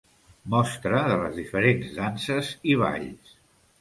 Mostra 0.53 1.01
de 1.11 1.19
les 1.23 1.37
diferents 1.41 1.93
danses 1.99 2.51
i 2.73 2.77
Balls. 2.85 3.37